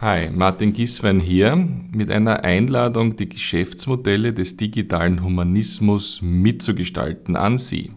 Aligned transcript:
Hi, 0.00 0.30
Martin 0.30 0.72
Giswein 0.72 1.18
hier 1.18 1.56
mit 1.56 2.12
einer 2.12 2.44
Einladung, 2.44 3.16
die 3.16 3.28
Geschäftsmodelle 3.28 4.32
des 4.32 4.56
digitalen 4.56 5.24
Humanismus 5.24 6.22
mitzugestalten 6.22 7.34
an 7.34 7.58
Sie. 7.58 7.90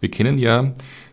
Wir 0.00 0.10
kennen 0.10 0.38
ja 0.38 0.72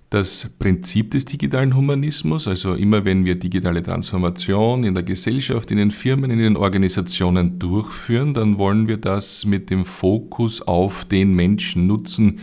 das 0.09 0.49
Prinzip 0.57 1.11
des 1.11 1.25
digitalen 1.25 1.75
Humanismus, 1.75 2.47
also 2.47 2.75
immer 2.75 3.03
wenn 3.03 3.25
wir 3.25 3.35
digitale 3.35 3.83
Transformation 3.83 4.85
in 4.85 4.93
der 4.93 5.03
Gesellschaft, 5.03 5.69
in 5.69 5.79
den 5.79 5.91
Firmen, 5.91 6.31
in 6.31 6.39
den 6.39 6.55
Organisationen 6.55 7.59
durchführen, 7.59 8.33
dann 8.33 8.57
wollen 8.57 8.87
wir 8.87 8.95
das 8.95 9.43
mit 9.43 9.69
dem 9.69 9.83
Fokus 9.83 10.61
auf 10.61 11.03
den 11.03 11.33
Menschen 11.33 11.87
nutzen, 11.87 12.39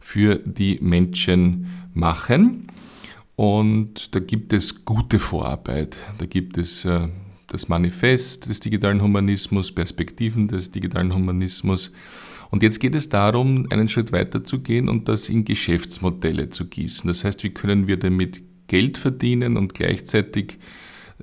für 0.00 0.40
die 0.44 0.80
Menschen 0.82 1.68
machen. 1.94 2.66
Und 3.40 4.14
da 4.14 4.20
gibt 4.20 4.52
es 4.52 4.84
gute 4.84 5.18
Vorarbeit. 5.18 5.98
Da 6.18 6.26
gibt 6.26 6.58
es 6.58 6.84
äh, 6.84 7.08
das 7.46 7.70
Manifest 7.70 8.50
des 8.50 8.60
digitalen 8.60 9.00
Humanismus, 9.00 9.72
Perspektiven 9.72 10.46
des 10.46 10.72
digitalen 10.72 11.14
Humanismus. 11.14 11.90
Und 12.50 12.62
jetzt 12.62 12.80
geht 12.80 12.94
es 12.94 13.08
darum, 13.08 13.66
einen 13.70 13.88
Schritt 13.88 14.12
weiter 14.12 14.44
zu 14.44 14.60
gehen 14.60 14.90
und 14.90 15.08
das 15.08 15.30
in 15.30 15.46
Geschäftsmodelle 15.46 16.50
zu 16.50 16.66
gießen. 16.66 17.08
Das 17.08 17.24
heißt, 17.24 17.42
wie 17.42 17.48
können 17.48 17.86
wir 17.86 17.98
damit 17.98 18.42
Geld 18.66 18.98
verdienen 18.98 19.56
und 19.56 19.72
gleichzeitig 19.72 20.58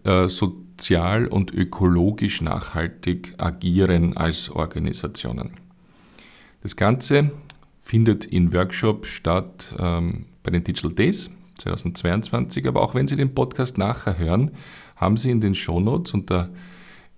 äh, 0.03 0.27
sozial 0.27 1.27
und 1.27 1.53
ökologisch 1.53 2.41
nachhaltig 2.41 3.35
agieren 3.37 4.17
als 4.17 4.49
Organisationen. 4.49 5.51
Das 6.63 6.75
Ganze 6.75 7.29
findet 7.79 8.25
in 8.25 8.51
Workshop 8.53 9.05
statt 9.05 9.75
ähm, 9.77 10.25
bei 10.41 10.49
den 10.49 10.63
Digital 10.63 10.93
Days 10.93 11.36
2022. 11.57 12.67
Aber 12.67 12.81
auch 12.81 12.95
wenn 12.95 13.07
Sie 13.07 13.15
den 13.15 13.33
Podcast 13.33 13.77
nachher 13.77 14.17
hören, 14.17 14.51
haben 14.95 15.17
Sie 15.17 15.31
in 15.31 15.41
den 15.41 15.55
Shownotes 15.55 16.13
unter 16.13 16.49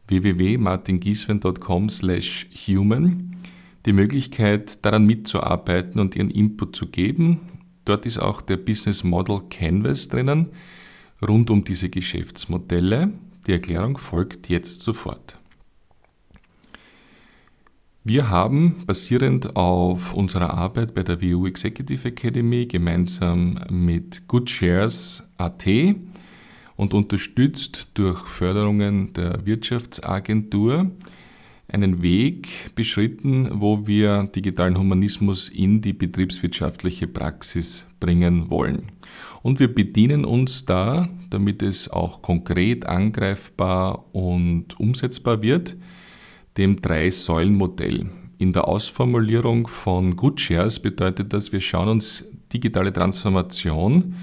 www.martingieswen.com 0.08 1.90
slash 1.90 2.48
human 2.68 3.36
die 3.86 3.94
Möglichkeit, 3.94 4.84
daran 4.86 5.06
mitzuarbeiten 5.06 6.00
und 6.02 6.16
Ihren 6.16 6.30
Input 6.30 6.76
zu 6.76 6.88
geben. 6.88 7.40
Dort 7.86 8.06
ist 8.06 8.18
auch 8.18 8.42
der 8.42 8.58
Business 8.58 9.04
Model 9.04 9.42
Canvas 9.50 10.10
drinnen, 10.10 10.48
rund 11.28 11.50
um 11.50 11.64
diese 11.64 11.90
Geschäftsmodelle. 11.90 13.12
Die 13.48 13.54
Erklärung 13.54 13.98
folgt 13.98 14.50
jetzt 14.50 14.82
sofort. 14.82 15.38
Wir 18.10 18.32
haben 18.32 18.74
basierend 18.88 19.56
auf 19.56 20.16
unserer 20.16 20.56
Arbeit 20.56 20.96
bei 20.96 21.04
der 21.04 21.22
WU 21.22 21.46
Executive 21.46 22.08
Academy 22.08 22.66
gemeinsam 22.66 23.60
mit 23.70 24.28
GoodShares.at 24.28 25.68
und 26.76 26.96
unterstützt 26.96 27.86
durch 27.94 28.18
Förderungen 28.22 29.14
der 29.14 29.46
Wirtschaftsagentur 29.46 30.90
einen 31.68 32.02
Weg 32.02 32.74
beschritten, 32.74 33.62
wo 33.62 33.86
wir 33.86 34.24
digitalen 34.24 34.80
Humanismus 34.80 35.48
in 35.48 35.82
die 35.82 35.94
betriebswirtschaftliche 35.94 37.06
Praxis 37.06 37.88
bringen 38.00 38.50
wollen. 38.50 38.92
Und 39.44 39.60
wir 39.60 39.72
bedienen 39.72 40.26
uns 40.26 40.66
da, 40.66 41.08
damit 41.30 41.62
es 41.62 41.88
auch 41.88 42.24
konkret 42.24 42.88
angreifbar 42.88 44.04
und 44.16 44.80
umsetzbar 44.80 45.44
wird, 45.44 45.76
dem 46.60 46.82
Drei-Säulen-Modell. 46.82 48.08
In 48.38 48.52
der 48.52 48.68
Ausformulierung 48.68 49.68
von 49.68 50.18
GoodShares 50.18 50.82
bedeutet 50.82 51.32
das, 51.32 51.54
wir 51.54 51.62
schauen 51.62 51.88
uns 51.88 52.30
digitale 52.52 52.92
Transformation 52.92 54.16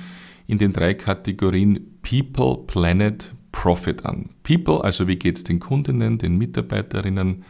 in 0.47 0.59
den 0.59 0.73
drei 0.73 0.93
Kategorien 0.93 1.99
People, 2.03 2.65
Planet, 2.67 3.33
Profit 3.53 4.05
an. 4.05 4.29
People, 4.43 4.85
also 4.85 5.09
wie 5.09 5.17
geht 5.17 5.39
es 5.39 5.45
den 5.45 5.61
Kundinnen, 5.61 6.19
den 6.19 6.37
Mitarbeiterinnen, 6.37 7.43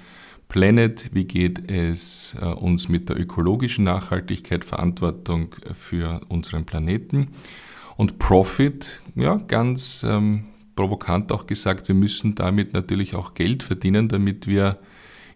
Planet, 0.46 1.10
wie 1.12 1.24
geht 1.24 1.68
es 1.68 2.36
äh, 2.40 2.44
uns 2.44 2.88
mit 2.88 3.08
der 3.08 3.18
ökologischen 3.18 3.84
Nachhaltigkeit, 3.84 4.64
Verantwortung 4.64 5.56
für 5.74 6.20
unseren 6.28 6.64
Planeten 6.64 7.28
und 7.96 8.20
Profit, 8.20 9.02
ja, 9.16 9.36
ganz 9.48 10.06
ähm, 10.08 10.44
provokant 10.76 11.32
auch 11.32 11.46
gesagt, 11.46 11.88
wir 11.88 11.94
müssen 11.94 12.34
damit 12.34 12.72
natürlich 12.72 13.14
auch 13.14 13.34
Geld 13.34 13.62
verdienen, 13.62 14.08
damit 14.08 14.46
wir 14.46 14.78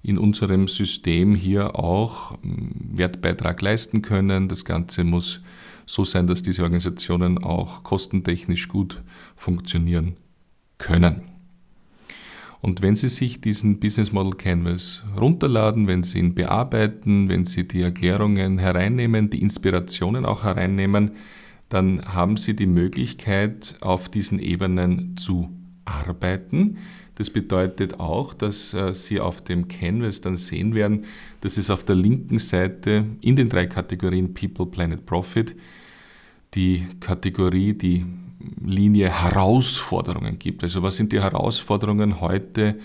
in 0.02 0.18
unserem 0.18 0.68
System 0.68 1.34
hier 1.34 1.78
auch 1.78 2.32
hm, 2.42 2.70
Wertbeitrag 2.92 3.60
leisten 3.60 4.02
können. 4.02 4.48
Das 4.48 4.64
Ganze 4.64 5.04
muss 5.04 5.42
so 5.86 6.04
sein, 6.04 6.26
dass 6.26 6.42
diese 6.42 6.62
Organisationen 6.62 7.38
auch 7.38 7.82
kostentechnisch 7.82 8.68
gut 8.68 9.02
funktionieren 9.36 10.16
können. 10.78 11.22
Und 12.62 12.82
wenn 12.82 12.94
Sie 12.94 13.08
sich 13.08 13.40
diesen 13.40 13.80
Business 13.80 14.12
Model 14.12 14.32
Canvas 14.32 15.02
runterladen, 15.18 15.86
wenn 15.86 16.02
Sie 16.02 16.18
ihn 16.18 16.34
bearbeiten, 16.34 17.28
wenn 17.28 17.46
Sie 17.46 17.66
die 17.66 17.80
Erklärungen 17.80 18.58
hereinnehmen, 18.58 19.30
die 19.30 19.40
Inspirationen 19.40 20.26
auch 20.26 20.44
hereinnehmen, 20.44 21.12
dann 21.70 22.14
haben 22.14 22.36
Sie 22.36 22.54
die 22.54 22.66
Möglichkeit, 22.66 23.76
auf 23.80 24.08
diesen 24.08 24.38
Ebenen 24.38 25.16
zu 25.16 25.48
arbeiten. 25.84 26.78
Das 27.14 27.30
bedeutet 27.30 28.00
auch, 28.00 28.34
dass 28.34 28.74
äh, 28.74 28.94
Sie 28.94 29.20
auf 29.20 29.40
dem 29.42 29.68
Canvas 29.68 30.20
dann 30.20 30.36
sehen 30.36 30.74
werden, 30.74 31.04
dass 31.40 31.56
es 31.56 31.70
auf 31.70 31.84
der 31.84 31.96
linken 31.96 32.38
Seite 32.38 33.06
in 33.20 33.36
den 33.36 33.48
drei 33.48 33.66
Kategorien 33.66 34.34
People, 34.34 34.66
Planet, 34.66 35.06
Profit 35.06 35.56
die 36.54 36.86
Kategorie, 36.98 37.74
die 37.74 38.04
Linie 38.64 39.10
Herausforderungen 39.10 40.38
gibt. 40.38 40.64
Also 40.64 40.82
was 40.82 40.96
sind 40.96 41.12
die 41.12 41.20
Herausforderungen 41.20 42.20
heute 42.20 42.78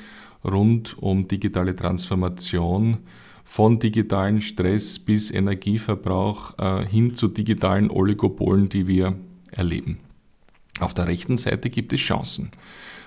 rund 0.43 0.97
um 0.99 1.27
digitale 1.27 1.75
Transformation? 1.75 2.99
Von 3.45 3.79
digitalen 3.79 4.41
Stress 4.41 4.99
bis 4.99 5.31
Energieverbrauch 5.31 6.57
äh, 6.57 6.85
hin 6.85 7.15
zu 7.15 7.29
digitalen 7.29 7.89
Oligopolen, 7.89 8.67
die 8.67 8.87
wir 8.87 9.15
erleben. 9.51 9.99
Auf 10.81 10.93
der 10.93 11.07
rechten 11.07 11.37
Seite 11.37 11.69
gibt 11.69 11.93
es 11.93 12.01
Chancen. 12.01 12.51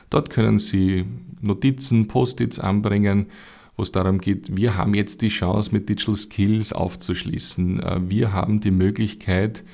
Dort 0.08 0.30
können 0.30 0.58
Sie 0.58 1.04
Notizen, 1.42 2.08
Post-its 2.08 2.58
anbringen, 2.58 3.26
wo 3.76 3.82
es 3.82 3.92
darum 3.92 4.20
geht, 4.20 4.56
wir 4.56 4.76
haben 4.76 4.94
jetzt 4.94 5.22
die 5.22 5.28
Chance, 5.28 5.70
mit 5.72 5.88
Digital 5.88 6.16
Skills 6.16 6.72
aufzuschließen. 6.72 7.80
Äh, 7.80 8.10
wir 8.10 8.32
haben 8.32 8.60
die 8.60 8.70
Möglichkeit, 8.70 9.64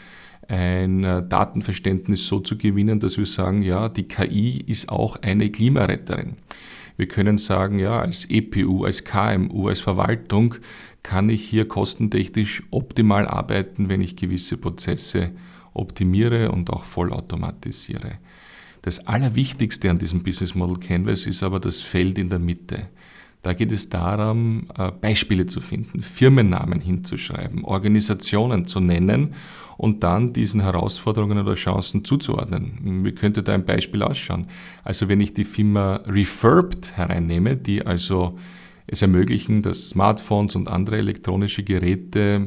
ein 0.48 1.04
äh, 1.04 1.26
Datenverständnis 1.26 2.26
so 2.26 2.40
zu 2.40 2.58
gewinnen, 2.58 3.00
dass 3.00 3.16
wir 3.16 3.26
sagen, 3.26 3.62
ja, 3.62 3.88
die 3.88 4.04
KI 4.04 4.62
ist 4.66 4.88
auch 4.88 5.16
eine 5.22 5.50
Klimaretterin. 5.50 6.36
Wir 6.96 7.08
können 7.08 7.38
sagen, 7.38 7.78
ja, 7.78 7.98
als 7.98 8.28
EPU, 8.30 8.84
als 8.84 9.04
KMU, 9.04 9.68
als 9.68 9.80
Verwaltung 9.80 10.56
kann 11.02 11.28
ich 11.28 11.44
hier 11.44 11.66
kostentechnisch 11.66 12.62
optimal 12.70 13.26
arbeiten, 13.26 13.88
wenn 13.88 14.00
ich 14.00 14.16
gewisse 14.16 14.56
Prozesse 14.56 15.32
optimiere 15.74 16.52
und 16.52 16.70
auch 16.70 16.84
vollautomatisiere. 16.84 18.18
Das 18.82 19.06
Allerwichtigste 19.06 19.90
an 19.90 19.98
diesem 19.98 20.22
Business 20.22 20.54
Model 20.54 20.78
Canvas 20.78 21.26
ist 21.26 21.42
aber 21.42 21.58
das 21.58 21.80
Feld 21.80 22.18
in 22.18 22.30
der 22.30 22.38
Mitte. 22.38 22.88
Da 23.44 23.52
geht 23.52 23.72
es 23.72 23.90
darum, 23.90 24.68
äh, 24.76 24.90
Beispiele 24.90 25.44
zu 25.44 25.60
finden, 25.60 26.02
Firmennamen 26.02 26.80
hinzuschreiben, 26.80 27.62
Organisationen 27.64 28.66
zu 28.66 28.80
nennen 28.80 29.34
und 29.76 30.02
dann 30.02 30.32
diesen 30.32 30.62
Herausforderungen 30.62 31.38
oder 31.38 31.54
Chancen 31.54 32.06
zuzuordnen. 32.06 33.04
Wie 33.04 33.12
könnte 33.12 33.42
da 33.42 33.52
ein 33.52 33.66
Beispiel 33.66 34.02
ausschauen? 34.02 34.46
Also 34.82 35.08
wenn 35.08 35.20
ich 35.20 35.34
die 35.34 35.44
Firma 35.44 35.96
Refurbed 36.06 36.96
hereinnehme, 36.96 37.56
die 37.56 37.84
also 37.84 38.38
es 38.86 39.02
ermöglichen, 39.02 39.60
dass 39.60 39.90
Smartphones 39.90 40.56
und 40.56 40.68
andere 40.68 40.96
elektronische 40.96 41.64
Geräte 41.64 42.46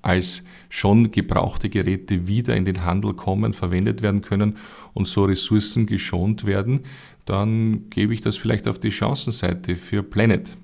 als 0.00 0.42
schon 0.70 1.10
gebrauchte 1.10 1.68
Geräte 1.68 2.26
wieder 2.26 2.56
in 2.56 2.64
den 2.64 2.84
Handel 2.84 3.12
kommen, 3.12 3.52
verwendet 3.52 4.00
werden 4.00 4.22
können 4.22 4.56
und 4.94 5.06
so 5.06 5.24
Ressourcen 5.24 5.84
geschont 5.84 6.46
werden, 6.46 6.84
dann 7.26 7.90
gebe 7.90 8.14
ich 8.14 8.22
das 8.22 8.36
vielleicht 8.36 8.66
auf 8.68 8.78
die 8.78 8.92
Chancenseite 8.92 9.76
für 9.76 10.02
Planet. 10.02 10.56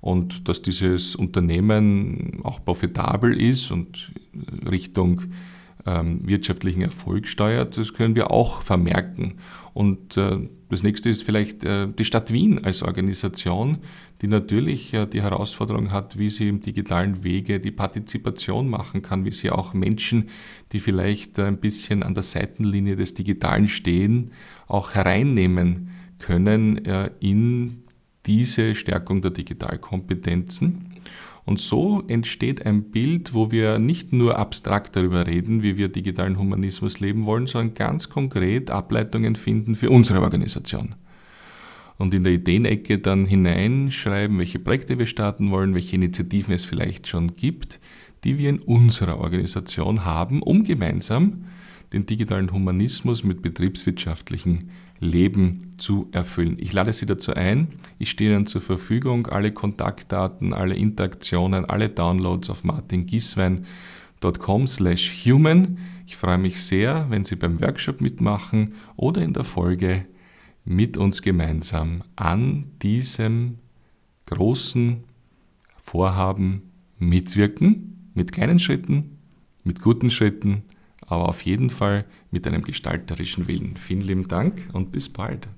Und 0.00 0.48
dass 0.48 0.62
dieses 0.62 1.14
Unternehmen 1.14 2.40
auch 2.42 2.64
profitabel 2.64 3.40
ist 3.40 3.70
und 3.70 4.10
Richtung 4.68 5.22
ähm, 5.86 6.26
wirtschaftlichen 6.26 6.82
Erfolg 6.82 7.28
steuert, 7.28 7.76
das 7.76 7.94
können 7.94 8.14
wir 8.14 8.30
auch 8.30 8.62
vermerken. 8.62 9.34
Und 9.72 10.16
äh, 10.16 10.48
das 10.68 10.82
nächste 10.82 11.10
ist 11.10 11.22
vielleicht 11.22 11.64
äh, 11.64 11.86
die 11.86 12.04
Stadt 12.04 12.32
Wien 12.32 12.64
als 12.64 12.82
Organisation, 12.82 13.78
die 14.22 14.26
natürlich 14.26 14.94
äh, 14.94 15.06
die 15.06 15.22
Herausforderung 15.22 15.92
hat, 15.92 16.18
wie 16.18 16.30
sie 16.30 16.48
im 16.48 16.60
digitalen 16.60 17.22
Wege 17.22 17.60
die 17.60 17.70
Partizipation 17.70 18.68
machen 18.68 19.02
kann, 19.02 19.24
wie 19.24 19.32
sie 19.32 19.50
auch 19.50 19.74
Menschen, 19.74 20.28
die 20.72 20.80
vielleicht 20.80 21.38
ein 21.38 21.58
bisschen 21.58 22.02
an 22.02 22.14
der 22.14 22.22
Seitenlinie 22.22 22.96
des 22.96 23.14
Digitalen 23.14 23.68
stehen, 23.68 24.32
auch 24.66 24.94
hereinnehmen 24.94 25.89
können 26.20 26.82
in 27.18 27.82
diese 28.26 28.74
Stärkung 28.76 29.22
der 29.22 29.32
Digitalkompetenzen. 29.32 30.86
Und 31.46 31.58
so 31.58 32.04
entsteht 32.06 32.64
ein 32.64 32.90
Bild, 32.90 33.34
wo 33.34 33.50
wir 33.50 33.78
nicht 33.78 34.12
nur 34.12 34.38
abstrakt 34.38 34.94
darüber 34.94 35.26
reden, 35.26 35.62
wie 35.62 35.76
wir 35.76 35.88
digitalen 35.88 36.38
Humanismus 36.38 37.00
leben 37.00 37.26
wollen, 37.26 37.46
sondern 37.46 37.74
ganz 37.74 38.08
konkret 38.08 38.70
Ableitungen 38.70 39.34
finden 39.34 39.74
für 39.74 39.90
unsere 39.90 40.20
Organisation. 40.20 40.94
Und 41.98 42.14
in 42.14 42.24
der 42.24 42.34
Ideenecke 42.34 42.98
dann 42.98 43.26
hineinschreiben, 43.26 44.38
welche 44.38 44.58
Projekte 44.58 44.98
wir 44.98 45.06
starten 45.06 45.50
wollen, 45.50 45.74
welche 45.74 45.96
Initiativen 45.96 46.54
es 46.54 46.64
vielleicht 46.64 47.08
schon 47.08 47.34
gibt, 47.36 47.80
die 48.22 48.38
wir 48.38 48.50
in 48.50 48.60
unserer 48.60 49.18
Organisation 49.18 50.04
haben, 50.04 50.42
um 50.42 50.62
gemeinsam 50.62 51.46
den 51.92 52.06
digitalen 52.06 52.52
Humanismus 52.52 53.24
mit 53.24 53.42
betriebswirtschaftlichen 53.42 54.70
Leben 55.00 55.72
zu 55.76 56.08
erfüllen. 56.12 56.56
Ich 56.60 56.72
lade 56.72 56.92
Sie 56.92 57.06
dazu 57.06 57.34
ein. 57.34 57.68
Ich 57.98 58.10
stehe 58.10 58.32
Ihnen 58.32 58.46
zur 58.46 58.60
Verfügung. 58.60 59.26
Alle 59.26 59.52
Kontaktdaten, 59.52 60.52
alle 60.52 60.76
Interaktionen, 60.76 61.64
alle 61.64 61.88
Downloads 61.88 62.50
auf 62.50 62.64
martingieswein.com 62.64 64.66
slash 64.66 65.24
human. 65.24 65.78
Ich 66.06 66.16
freue 66.16 66.38
mich 66.38 66.62
sehr, 66.62 67.06
wenn 67.08 67.24
Sie 67.24 67.36
beim 67.36 67.60
Workshop 67.60 68.00
mitmachen 68.00 68.74
oder 68.96 69.22
in 69.22 69.32
der 69.32 69.44
Folge 69.44 70.06
mit 70.64 70.96
uns 70.96 71.22
gemeinsam 71.22 72.02
an 72.16 72.66
diesem 72.82 73.58
großen 74.26 75.04
Vorhaben 75.82 76.62
mitwirken, 76.98 78.10
mit 78.14 78.32
kleinen 78.32 78.58
Schritten, 78.58 79.18
mit 79.64 79.80
guten 79.80 80.10
Schritten, 80.10 80.62
aber 81.10 81.28
auf 81.28 81.42
jeden 81.42 81.70
Fall 81.70 82.06
mit 82.30 82.46
einem 82.46 82.62
gestalterischen 82.62 83.48
Willen. 83.48 83.76
Vielen 83.76 84.00
lieben 84.00 84.28
Dank 84.28 84.70
und 84.72 84.92
bis 84.92 85.08
bald. 85.08 85.48